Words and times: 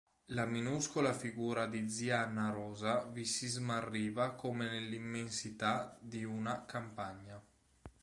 La 0.31 0.47
minuscola 0.47 1.13
figura 1.13 1.67
di 1.67 1.87
zia 1.87 2.21
Anna-Rosa 2.21 3.03
vi 3.03 3.23
si 3.23 3.45
smarriva 3.47 4.31
come 4.33 4.67
nell'immensità 4.67 5.95
di 6.01 6.23
una 6.23 6.65
campagna. 6.65 7.39